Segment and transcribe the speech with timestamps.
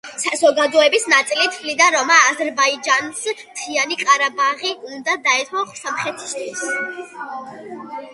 [0.21, 6.65] საზოგადოების ნაწილი თვლიდა, რომ აზერბაიჯანს მთიანი ყარაბაღი უნდა დაეთმო სომხეთისთვის.